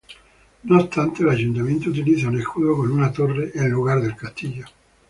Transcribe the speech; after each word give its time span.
No 0.63 0.79
obstante, 0.79 1.21
el 1.21 1.29
ayuntamiento 1.29 1.91
utiliza 1.91 2.27
un 2.29 2.39
escudo 2.39 2.75
con 2.75 2.89
una 2.91 3.11
torre, 3.13 3.51
en 3.53 3.69
lugar 3.69 4.01
del 4.01 4.15
castillo. 4.15 4.65